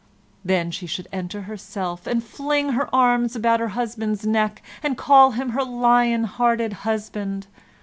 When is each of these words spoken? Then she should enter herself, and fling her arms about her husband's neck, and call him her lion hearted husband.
Then 0.43 0.71
she 0.71 0.87
should 0.87 1.07
enter 1.13 1.43
herself, 1.43 2.07
and 2.07 2.23
fling 2.23 2.69
her 2.69 2.89
arms 2.91 3.35
about 3.35 3.59
her 3.59 3.67
husband's 3.77 4.25
neck, 4.25 4.63
and 4.81 4.97
call 4.97 5.33
him 5.33 5.49
her 5.49 5.63
lion 5.63 6.23
hearted 6.23 6.73
husband. 6.89 7.45